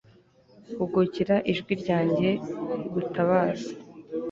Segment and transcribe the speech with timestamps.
[0.77, 2.29] hugukira ijwi ryanjye
[2.81, 3.69] rigutabaza